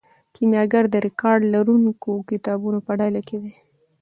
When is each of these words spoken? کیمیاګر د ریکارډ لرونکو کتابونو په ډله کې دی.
کیمیاګر 0.35 0.85
د 0.89 0.95
ریکارډ 1.07 1.39
لرونکو 1.53 2.11
کتابونو 2.29 2.79
په 2.87 2.91
ډله 2.99 3.21
کې 3.27 3.37
دی. 3.43 3.53